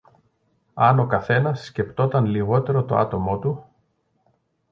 Αν 0.73 0.99
ο 0.99 1.05
καθένας 1.07 1.65
σκέπτονταν 1.65 2.25
λιγότερο 2.25 2.83
το 2.85 2.97
άτομο 2.97 3.39
του 3.39 3.65